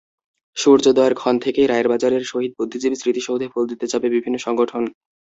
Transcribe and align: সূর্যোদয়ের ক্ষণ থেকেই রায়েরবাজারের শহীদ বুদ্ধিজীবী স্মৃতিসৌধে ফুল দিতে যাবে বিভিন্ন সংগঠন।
সূর্যোদয়ের 0.57 1.13
ক্ষণ 1.15 1.35
থেকেই 1.39 1.67
রায়েরবাজারের 1.67 2.23
শহীদ 2.23 2.51
বুদ্ধিজীবী 2.57 2.97
স্মৃতিসৌধে 2.97 3.47
ফুল 3.51 3.63
দিতে 3.71 3.85
যাবে 3.87 4.07
বিভিন্ন 4.09 4.37
সংগঠন। 4.39 4.83